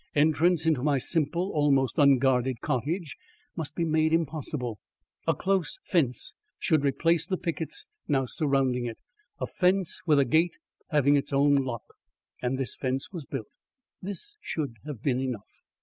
[0.15, 3.15] Entrance into my simple, almost unguarded cottage
[3.55, 4.79] must be made impossible.
[5.27, 8.97] A close fence should replace the pickets now surrounding it
[9.39, 10.57] a fence with a gate
[10.89, 11.83] having its own lock.
[12.41, 13.51] And this fence was built.
[14.01, 15.61] This should have been enough.